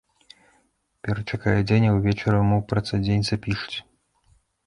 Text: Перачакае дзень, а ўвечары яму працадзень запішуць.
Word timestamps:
Перачакае 1.07 1.53
дзень, 1.71 1.85
а 1.91 1.99
ўвечары 1.99 2.37
яму 2.43 2.57
працадзень 2.71 3.27
запішуць. 3.31 3.77